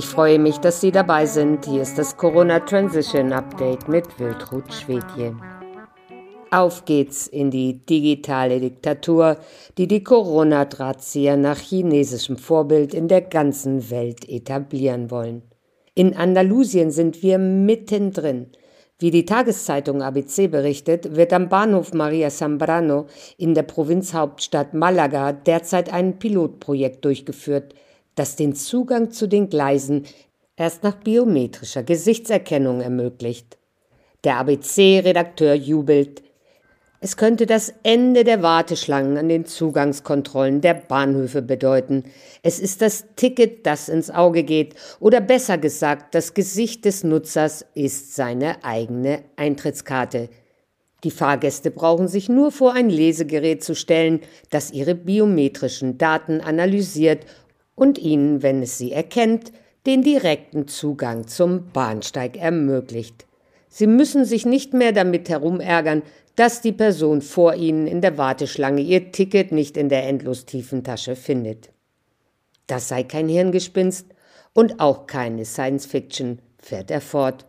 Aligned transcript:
Ich 0.00 0.06
freue 0.06 0.38
mich, 0.38 0.56
dass 0.56 0.80
Sie 0.80 0.92
dabei 0.92 1.26
sind. 1.26 1.66
Hier 1.66 1.82
ist 1.82 1.98
das 1.98 2.16
Corona 2.16 2.60
Transition 2.60 3.34
Update 3.34 3.86
mit 3.86 4.18
Wiltrud 4.18 4.72
Schwedje. 4.72 5.36
Auf 6.50 6.86
geht's 6.86 7.26
in 7.26 7.50
die 7.50 7.84
digitale 7.84 8.60
Diktatur, 8.60 9.36
die 9.76 9.86
die 9.88 10.02
Corona-Drahtzieher 10.02 11.36
nach 11.36 11.58
chinesischem 11.58 12.38
Vorbild 12.38 12.94
in 12.94 13.08
der 13.08 13.20
ganzen 13.20 13.90
Welt 13.90 14.26
etablieren 14.26 15.10
wollen. 15.10 15.42
In 15.94 16.16
Andalusien 16.16 16.90
sind 16.92 17.22
wir 17.22 17.36
mittendrin. 17.36 18.46
Wie 18.98 19.10
die 19.10 19.26
Tageszeitung 19.26 20.00
ABC 20.00 20.48
berichtet, 20.48 21.14
wird 21.14 21.34
am 21.34 21.50
Bahnhof 21.50 21.92
Maria 21.92 22.30
Zambrano 22.30 23.04
in 23.36 23.52
der 23.52 23.64
Provinzhauptstadt 23.64 24.72
Malaga 24.72 25.34
derzeit 25.34 25.92
ein 25.92 26.18
Pilotprojekt 26.18 27.04
durchgeführt– 27.04 27.74
das 28.20 28.36
den 28.36 28.54
Zugang 28.54 29.10
zu 29.10 29.26
den 29.26 29.48
Gleisen 29.48 30.04
erst 30.54 30.82
nach 30.82 30.96
biometrischer 30.96 31.82
Gesichtserkennung 31.82 32.82
ermöglicht. 32.82 33.56
Der 34.24 34.36
ABC-Redakteur 34.36 35.54
jubelt. 35.54 36.22
Es 37.00 37.16
könnte 37.16 37.46
das 37.46 37.72
Ende 37.82 38.24
der 38.24 38.42
Warteschlangen 38.42 39.16
an 39.16 39.30
den 39.30 39.46
Zugangskontrollen 39.46 40.60
der 40.60 40.74
Bahnhöfe 40.74 41.40
bedeuten. 41.40 42.04
Es 42.42 42.58
ist 42.58 42.82
das 42.82 43.06
Ticket, 43.16 43.64
das 43.64 43.88
ins 43.88 44.10
Auge 44.10 44.42
geht, 44.42 44.74
oder 45.00 45.22
besser 45.22 45.56
gesagt, 45.56 46.14
das 46.14 46.34
Gesicht 46.34 46.84
des 46.84 47.02
Nutzers 47.04 47.64
ist 47.72 48.14
seine 48.14 48.62
eigene 48.62 49.22
Eintrittskarte. 49.36 50.28
Die 51.04 51.10
Fahrgäste 51.10 51.70
brauchen 51.70 52.06
sich 52.06 52.28
nur 52.28 52.52
vor 52.52 52.74
ein 52.74 52.90
Lesegerät 52.90 53.64
zu 53.64 53.74
stellen, 53.74 54.20
das 54.50 54.72
ihre 54.72 54.94
biometrischen 54.94 55.96
Daten 55.96 56.42
analysiert 56.42 57.24
und 57.80 57.96
ihnen, 57.96 58.42
wenn 58.42 58.62
es 58.62 58.76
sie 58.76 58.92
erkennt, 58.92 59.52
den 59.86 60.02
direkten 60.02 60.68
Zugang 60.68 61.26
zum 61.26 61.72
Bahnsteig 61.72 62.36
ermöglicht. 62.36 63.26
Sie 63.70 63.86
müssen 63.86 64.26
sich 64.26 64.44
nicht 64.44 64.74
mehr 64.74 64.92
damit 64.92 65.30
herumärgern, 65.30 66.02
dass 66.36 66.60
die 66.60 66.72
Person 66.72 67.22
vor 67.22 67.54
ihnen 67.54 67.86
in 67.86 68.02
der 68.02 68.18
Warteschlange 68.18 68.82
ihr 68.82 69.12
Ticket 69.12 69.50
nicht 69.50 69.78
in 69.78 69.88
der 69.88 70.06
endlos 70.06 70.44
tiefen 70.44 70.84
Tasche 70.84 71.16
findet. 71.16 71.70
Das 72.66 72.88
sei 72.88 73.02
kein 73.02 73.30
Hirngespinst 73.30 74.08
und 74.52 74.78
auch 74.78 75.06
keine 75.06 75.46
Science 75.46 75.86
Fiction, 75.86 76.40
fährt 76.58 76.90
er 76.90 77.00
fort. 77.00 77.46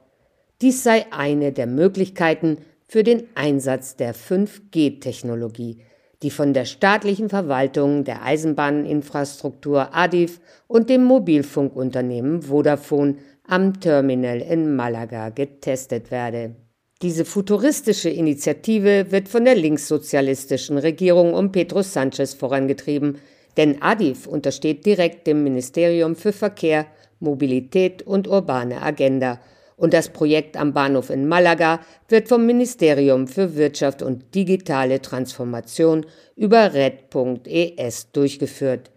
Dies 0.61 0.81
sei 0.81 1.08
eine 1.11 1.52
der 1.52 1.67
Möglichkeiten 1.67 2.59
für 2.88 3.03
den 3.03 3.28
Einsatz 3.36 3.97
der 3.97 4.16
5G-Technologie, 4.16 5.81
die 6.23 6.30
von 6.30 6.53
der 6.53 6.66
staatlichen 6.66 7.30
Verwaltung 7.30 8.03
der 8.03 8.23
Eisenbahninfrastruktur 8.23 9.95
ADIF 9.95 10.39
und 10.67 10.89
dem 10.89 11.03
Mobilfunkunternehmen 11.03 12.44
Vodafone 12.44 13.16
am 13.47 13.80
Terminal 13.80 14.39
in 14.41 14.75
Malaga 14.75 15.30
getestet 15.30 16.11
werde. 16.11 16.55
Diese 17.02 17.25
futuristische 17.25 18.09
Initiative 18.09 19.11
wird 19.11 19.28
von 19.28 19.44
der 19.44 19.55
linkssozialistischen 19.55 20.78
Regierung 20.78 21.33
um 21.33 21.52
Pedro 21.52 21.81
Sanchez 21.81 22.35
vorangetrieben, 22.35 23.17
denn 23.58 23.81
ADIF 23.81 24.28
untersteht 24.28 24.85
direkt 24.85 25.25
dem 25.25 25.44
Ministerium 25.44 26.16
für 26.16 26.31
Verkehr, 26.31 26.85
Mobilität 27.19 28.03
und 28.03 28.28
urbane 28.28 28.83
Agenda 28.83 29.39
und 29.82 29.96
das 29.96 30.10
Projekt 30.10 30.58
am 30.58 30.74
Bahnhof 30.74 31.10
in 31.10 31.28
Malaga 31.28 31.80
wird 32.08 32.30
vom 32.30 32.46
Ministerium 32.46 33.28
für 33.28 33.56
Wirtschaft 33.56 34.04
und 34.04 34.36
digitale 34.36 35.02
Transformation 35.02 36.06
über 36.36 36.76
red.es 36.76 38.12
durchgeführt. 38.12 38.92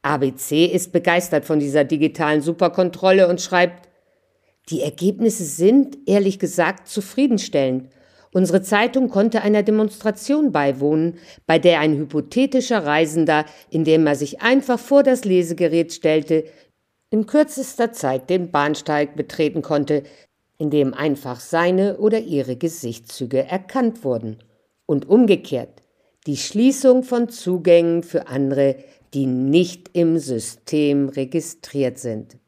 ABC 0.00 0.64
ist 0.64 0.90
begeistert 0.90 1.44
von 1.44 1.58
dieser 1.58 1.84
digitalen 1.84 2.40
Superkontrolle 2.40 3.28
und 3.28 3.42
schreibt, 3.42 3.90
die 4.70 4.80
Ergebnisse 4.80 5.44
sind, 5.44 5.98
ehrlich 6.06 6.38
gesagt, 6.38 6.88
zufriedenstellend. 6.88 7.90
Unsere 8.32 8.62
Zeitung 8.62 9.10
konnte 9.10 9.42
einer 9.42 9.62
Demonstration 9.62 10.50
beiwohnen, 10.50 11.18
bei 11.46 11.58
der 11.58 11.80
ein 11.80 11.94
hypothetischer 11.94 12.86
Reisender, 12.86 13.44
indem 13.68 14.06
er 14.06 14.16
sich 14.16 14.40
einfach 14.40 14.78
vor 14.78 15.02
das 15.02 15.26
Lesegerät 15.26 15.92
stellte, 15.92 16.44
in 17.10 17.26
kürzester 17.26 17.92
Zeit 17.92 18.30
den 18.30 18.50
Bahnsteig 18.50 19.16
betreten 19.16 19.62
konnte, 19.62 20.02
in 20.58 20.70
dem 20.70 20.94
einfach 20.94 21.40
seine 21.40 21.98
oder 21.98 22.18
ihre 22.18 22.56
Gesichtszüge 22.56 23.44
erkannt 23.44 24.04
wurden. 24.04 24.38
Und 24.86 25.08
umgekehrt 25.08 25.82
die 26.26 26.36
Schließung 26.36 27.02
von 27.02 27.28
Zugängen 27.28 28.02
für 28.02 28.26
andere, 28.26 28.76
die 29.14 29.26
nicht 29.26 29.90
im 29.92 30.18
System 30.18 31.08
registriert 31.08 31.98
sind. 31.98 32.38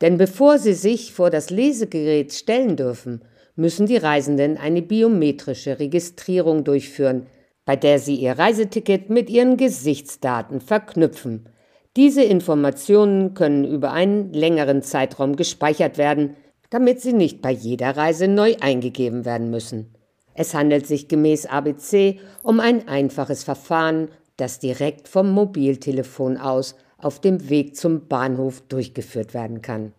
Denn 0.00 0.18
bevor 0.18 0.58
sie 0.58 0.74
sich 0.74 1.12
vor 1.12 1.30
das 1.30 1.50
Lesegerät 1.50 2.32
stellen 2.32 2.76
dürfen, 2.76 3.22
müssen 3.56 3.86
die 3.86 3.96
Reisenden 3.96 4.56
eine 4.56 4.82
biometrische 4.82 5.78
Registrierung 5.78 6.64
durchführen, 6.64 7.26
bei 7.64 7.76
der 7.76 7.98
sie 7.98 8.16
ihr 8.16 8.38
Reiseticket 8.38 9.10
mit 9.10 9.30
ihren 9.30 9.56
Gesichtsdaten 9.56 10.60
verknüpfen 10.60 11.48
diese 11.96 12.22
Informationen 12.22 13.34
können 13.34 13.64
über 13.64 13.92
einen 13.92 14.32
längeren 14.32 14.82
Zeitraum 14.82 15.36
gespeichert 15.36 15.98
werden, 15.98 16.36
damit 16.70 17.00
sie 17.00 17.12
nicht 17.12 17.42
bei 17.42 17.50
jeder 17.50 17.96
Reise 17.96 18.28
neu 18.28 18.56
eingegeben 18.60 19.24
werden 19.24 19.50
müssen. 19.50 19.94
Es 20.34 20.54
handelt 20.54 20.86
sich 20.86 21.08
gemäß 21.08 21.46
ABC 21.46 22.18
um 22.42 22.60
ein 22.60 22.88
einfaches 22.88 23.44
Verfahren, 23.44 24.08
das 24.38 24.58
direkt 24.58 25.08
vom 25.08 25.30
Mobiltelefon 25.30 26.38
aus 26.38 26.76
auf 26.96 27.20
dem 27.20 27.50
Weg 27.50 27.76
zum 27.76 28.08
Bahnhof 28.08 28.62
durchgeführt 28.62 29.34
werden 29.34 29.60
kann. 29.60 29.92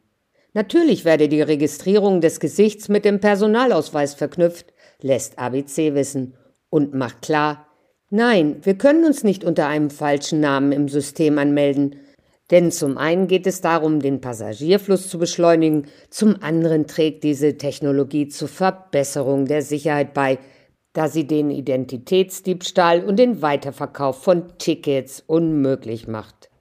Natürlich 0.54 1.06
werde 1.06 1.30
die 1.30 1.42
Registrierung 1.42 2.22
des 2.22 2.40
Gesichts 2.40 2.90
mit 2.90 3.06
dem 3.06 3.20
Personalausweis 3.20 4.14
verknüpft, 4.14 4.74
lässt 5.02 5.38
ABC 5.38 5.94
wissen 5.94 6.36
und 6.70 6.94
macht 6.94 7.22
klar, 7.22 7.68
Nein, 8.16 8.58
wir 8.62 8.76
können 8.76 9.06
uns 9.06 9.24
nicht 9.24 9.44
unter 9.44 9.66
einem 9.66 9.90
falschen 9.90 10.40
Namen 10.40 10.72
im 10.72 10.88
System 10.88 11.40
anmelden. 11.40 11.96
Denn 12.52 12.72
zum 12.72 13.00
einen 13.00 13.26
geht 13.26 13.48
es 13.48 13.60
darum, 13.60 14.02
den 14.02 14.22
Passagierfluss 14.22 15.10
zu 15.10 15.18
beschleunigen, 15.18 15.88
zum 16.12 16.44
anderen 16.44 16.86
trägt 16.86 17.24
diese 17.24 17.58
Technologie 17.58 18.28
zur 18.28 18.50
Verbesserung 18.50 19.48
der 19.48 19.64
Sicherheit 19.64 20.14
bei, 20.14 20.38
da 20.94 21.08
sie 21.08 21.26
den 21.26 21.50
Identitätsdiebstahl 21.50 23.04
und 23.04 23.18
den 23.18 23.42
Weiterverkauf 23.42 24.22
von 24.22 24.60
Tickets 24.60 25.24
unmöglich 25.26 26.08
macht. 26.08 26.52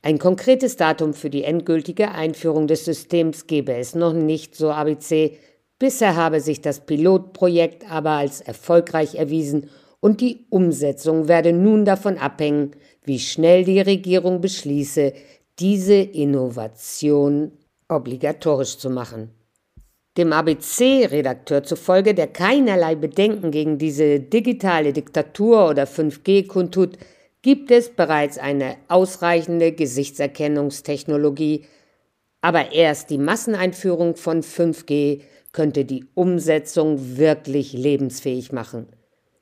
Ein 0.00 0.18
konkretes 0.18 0.76
Datum 0.76 1.12
für 1.12 1.28
die 1.28 1.44
endgültige 1.44 2.12
Einführung 2.12 2.68
des 2.68 2.86
Systems 2.86 3.46
gebe 3.46 3.74
es 3.74 3.94
noch 3.94 4.14
nicht, 4.14 4.54
so 4.54 4.70
ABC. 4.70 5.36
Bisher 5.78 6.16
habe 6.16 6.40
sich 6.40 6.62
das 6.62 6.86
Pilotprojekt 6.86 7.84
aber 7.92 8.12
als 8.12 8.40
erfolgreich 8.40 9.16
erwiesen 9.16 9.68
und 10.00 10.20
die 10.20 10.46
Umsetzung 10.50 11.28
werde 11.28 11.52
nun 11.52 11.84
davon 11.84 12.18
abhängen, 12.18 12.72
wie 13.04 13.18
schnell 13.18 13.64
die 13.64 13.80
Regierung 13.80 14.40
beschließe, 14.40 15.12
diese 15.58 15.94
Innovation 15.94 17.52
obligatorisch 17.88 18.78
zu 18.78 18.90
machen. 18.90 19.30
Dem 20.16 20.32
ABC-Redakteur 20.32 21.62
zufolge, 21.62 22.14
der 22.14 22.28
keinerlei 22.28 22.94
Bedenken 22.94 23.50
gegen 23.50 23.78
diese 23.78 24.18
digitale 24.18 24.92
Diktatur 24.92 25.68
oder 25.68 25.84
5G 25.84 26.46
kundtut, 26.46 26.98
gibt 27.42 27.70
es 27.70 27.90
bereits 27.90 28.38
eine 28.38 28.76
ausreichende 28.88 29.72
Gesichtserkennungstechnologie, 29.72 31.64
aber 32.40 32.72
erst 32.72 33.10
die 33.10 33.18
Masseneinführung 33.18 34.16
von 34.16 34.42
5G 34.42 35.20
könnte 35.52 35.84
die 35.84 36.06
Umsetzung 36.14 37.18
wirklich 37.18 37.72
lebensfähig 37.72 38.52
machen. 38.52 38.88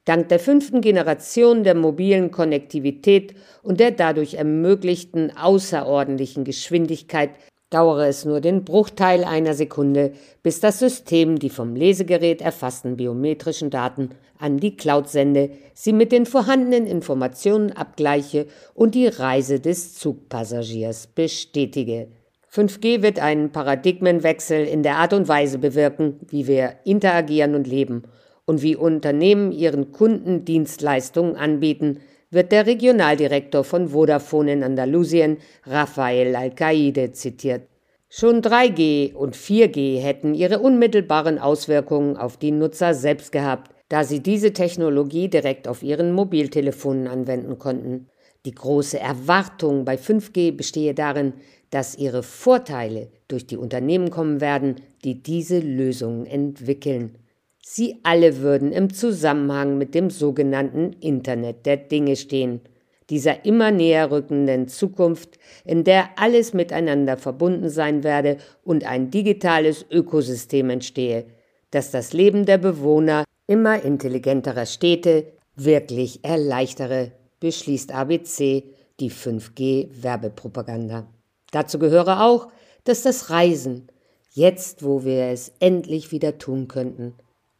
Dank 0.04 0.28
der 0.28 0.38
fünften 0.38 0.82
Generation 0.82 1.64
der 1.64 1.74
mobilen 1.74 2.30
Konnektivität 2.30 3.34
und 3.62 3.80
der 3.80 3.90
dadurch 3.90 4.34
ermöglichten 4.34 5.34
außerordentlichen 5.34 6.44
Geschwindigkeit 6.44 7.30
dauere 7.70 8.06
es 8.06 8.26
nur 8.26 8.40
den 8.40 8.64
Bruchteil 8.64 9.24
einer 9.24 9.54
Sekunde, 9.54 10.12
bis 10.42 10.60
das 10.60 10.78
System 10.78 11.38
die 11.38 11.48
vom 11.48 11.74
Lesegerät 11.74 12.42
erfassten 12.42 12.98
biometrischen 12.98 13.70
Daten 13.70 14.10
an 14.38 14.58
die 14.58 14.76
Cloud 14.76 15.08
sende, 15.08 15.50
sie 15.72 15.94
mit 15.94 16.12
den 16.12 16.26
vorhandenen 16.26 16.86
Informationen 16.86 17.72
abgleiche 17.72 18.46
und 18.74 18.94
die 18.94 19.06
Reise 19.06 19.58
des 19.58 19.94
Zugpassagiers 19.94 21.06
bestätige. 21.06 22.08
5G 22.52 23.02
wird 23.02 23.18
einen 23.20 23.50
Paradigmenwechsel 23.50 24.66
in 24.66 24.82
der 24.82 24.98
Art 24.98 25.14
und 25.14 25.26
Weise 25.26 25.58
bewirken, 25.58 26.20
wie 26.28 26.46
wir 26.46 26.74
interagieren 26.84 27.54
und 27.54 27.66
leben 27.66 28.04
und 28.46 28.62
wie 28.62 28.76
Unternehmen 28.76 29.52
ihren 29.52 29.92
Kunden 29.92 30.44
Dienstleistungen 30.44 31.36
anbieten, 31.36 32.00
wird 32.30 32.52
der 32.52 32.66
Regionaldirektor 32.66 33.64
von 33.64 33.88
Vodafone 33.88 34.52
in 34.52 34.64
Andalusien, 34.64 35.38
Rafael 35.64 36.34
Alcaide, 36.34 37.12
zitiert. 37.12 37.62
Schon 38.08 38.42
3G 38.42 39.14
und 39.14 39.36
4G 39.36 40.00
hätten 40.00 40.34
ihre 40.34 40.60
unmittelbaren 40.60 41.38
Auswirkungen 41.38 42.16
auf 42.16 42.36
die 42.36 42.52
Nutzer 42.52 42.94
selbst 42.94 43.32
gehabt, 43.32 43.72
da 43.88 44.04
sie 44.04 44.20
diese 44.20 44.52
Technologie 44.52 45.28
direkt 45.28 45.68
auf 45.68 45.82
ihren 45.82 46.12
Mobiltelefonen 46.12 47.08
anwenden 47.08 47.58
konnten. 47.58 48.08
Die 48.46 48.54
große 48.54 49.00
Erwartung 49.00 49.84
bei 49.84 49.96
5G 49.96 50.56
bestehe 50.56 50.94
darin, 50.94 51.32
dass 51.70 51.96
ihre 51.96 52.22
Vorteile 52.22 53.08
durch 53.26 53.46
die 53.46 53.56
Unternehmen 53.56 54.10
kommen 54.10 54.40
werden, 54.40 54.76
die 55.02 55.22
diese 55.22 55.58
Lösungen 55.58 56.26
entwickeln. 56.26 57.18
Sie 57.66 57.98
alle 58.02 58.40
würden 58.42 58.72
im 58.72 58.92
Zusammenhang 58.92 59.78
mit 59.78 59.94
dem 59.94 60.10
sogenannten 60.10 60.92
Internet 61.00 61.64
der 61.64 61.78
Dinge 61.78 62.14
stehen, 62.14 62.60
dieser 63.08 63.46
immer 63.46 63.70
näher 63.70 64.10
rückenden 64.10 64.68
Zukunft, 64.68 65.38
in 65.64 65.82
der 65.82 66.10
alles 66.16 66.52
miteinander 66.52 67.16
verbunden 67.16 67.70
sein 67.70 68.04
werde 68.04 68.36
und 68.64 68.84
ein 68.84 69.10
digitales 69.10 69.86
Ökosystem 69.90 70.68
entstehe, 70.68 71.24
das 71.70 71.90
das 71.90 72.12
Leben 72.12 72.44
der 72.44 72.58
Bewohner 72.58 73.24
immer 73.46 73.82
intelligenterer 73.82 74.66
Städte 74.66 75.32
wirklich 75.56 76.22
erleichtere, 76.22 77.12
beschließt 77.40 77.92
ABC 77.92 78.64
die 79.00 79.10
5G-Werbepropaganda. 79.10 81.06
Dazu 81.50 81.78
gehöre 81.78 82.22
auch, 82.22 82.48
dass 82.84 83.02
das 83.02 83.30
Reisen, 83.30 83.88
jetzt 84.32 84.84
wo 84.84 85.04
wir 85.04 85.28
es 85.28 85.50
endlich 85.60 86.12
wieder 86.12 86.36
tun 86.36 86.68
könnten, 86.68 87.14